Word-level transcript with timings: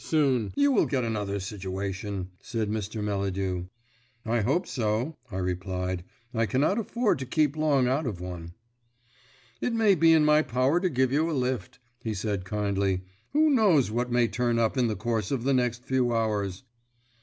"You 0.03 0.07
will 0.71 0.77
soon 0.85 0.87
get 0.87 1.03
another 1.03 1.39
situation," 1.39 2.31
said 2.41 2.71
Mr. 2.71 3.03
Melladew. 3.03 3.67
"I 4.25 4.39
hope 4.41 4.65
so," 4.65 5.15
I 5.29 5.37
replied; 5.37 6.03
"I 6.33 6.47
cannot 6.47 6.79
afford 6.79 7.19
to 7.19 7.27
keep 7.27 7.55
long 7.55 7.87
out 7.87 8.07
of 8.07 8.19
one." 8.19 8.53
"It 9.61 9.73
may 9.73 9.93
be 9.93 10.11
in 10.11 10.25
my 10.25 10.41
power 10.41 10.79
to 10.79 10.89
give 10.89 11.11
you 11.11 11.29
a 11.29 11.33
lift," 11.37 11.77
he 12.03 12.15
said 12.15 12.45
kindly. 12.45 13.01
"Who 13.33 13.51
knows 13.51 13.91
what 13.91 14.11
may 14.11 14.27
turn 14.27 14.57
up 14.57 14.75
in 14.75 14.87
the 14.87 14.95
course 14.95 15.29
of 15.29 15.43
the 15.43 15.53
next 15.53 15.83
few 15.85 16.11
hours?" 16.15 16.63